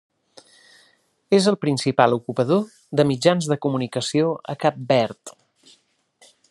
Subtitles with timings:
[1.39, 2.65] És el principal ocupador
[3.01, 5.37] de mitjans de comunicació a Cap Verd.